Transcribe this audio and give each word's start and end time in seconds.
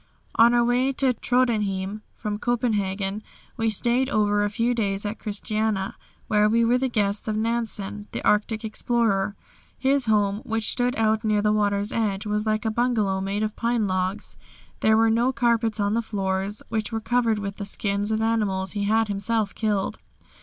On 0.33 0.55
our 0.55 0.65
way 0.65 0.91
to 0.93 1.13
Tröndhjem 1.13 2.01
from 2.15 2.39
Copenhagen 2.39 3.21
we 3.55 3.69
stayed 3.69 4.09
over 4.09 4.43
a 4.43 4.49
few 4.49 4.73
days 4.73 5.05
at 5.05 5.19
Christiania, 5.19 5.95
where 6.27 6.49
we 6.49 6.65
were 6.65 6.79
the 6.79 6.89
guests 6.89 7.27
of 7.27 7.37
Nansen, 7.37 8.07
the 8.11 8.25
Arctic 8.27 8.65
explorer. 8.65 9.35
His 9.77 10.07
home, 10.07 10.37
which 10.39 10.71
stood 10.71 10.95
out 10.95 11.23
near 11.23 11.43
the 11.43 11.53
water's 11.53 11.91
edge, 11.91 12.25
was 12.25 12.47
like 12.47 12.65
a 12.65 12.71
bungalow 12.71 13.21
made 13.21 13.43
of 13.43 13.55
pine 13.55 13.85
logs. 13.85 14.37
There 14.79 14.97
were 14.97 15.11
no 15.11 15.31
carpets 15.31 15.79
on 15.79 15.93
the 15.93 16.01
floors, 16.01 16.63
which 16.69 16.91
were 16.91 16.99
covered 16.99 17.37
with 17.37 17.57
the 17.57 17.65
skins 17.65 18.11
of 18.11 18.23
animals 18.23 18.71
he 18.71 18.85
had 18.85 19.07
himself 19.07 19.53
killed. 19.53 19.99